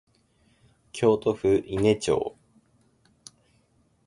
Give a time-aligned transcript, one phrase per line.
[0.93, 2.35] 京都府伊根町